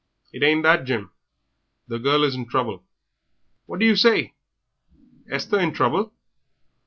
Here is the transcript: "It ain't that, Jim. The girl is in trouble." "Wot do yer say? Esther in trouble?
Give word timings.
"It 0.33 0.41
ain't 0.41 0.63
that, 0.63 0.85
Jim. 0.85 1.11
The 1.87 1.99
girl 1.99 2.23
is 2.23 2.33
in 2.33 2.47
trouble." 2.49 2.83
"Wot 3.67 3.81
do 3.81 3.85
yer 3.85 3.95
say? 3.95 4.33
Esther 5.29 5.59
in 5.59 5.73
trouble? 5.73 6.11